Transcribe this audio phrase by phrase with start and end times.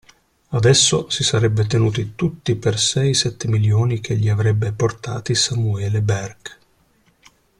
[0.49, 6.01] Adesso, si sarebbe tenuti tutti per sé i sette milioni che gli avrebbe portati Samuele
[6.01, 6.57] Berck.